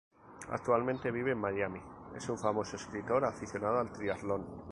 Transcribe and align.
Actualmente 0.49 1.11
vive 1.11 1.33
en 1.33 1.37
Miami, 1.37 1.79
es 2.15 2.27
un 2.27 2.35
famoso 2.39 2.75
escritor 2.75 3.23
aficionado 3.23 3.77
al 3.77 3.91
Triatlón. 3.91 4.47